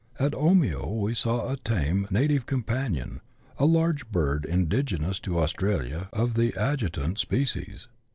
[0.17, 3.21] At Omio we saw a tame" native companion,"
[3.59, 7.87] a large bird indigenous to Australia, of the adjutant species.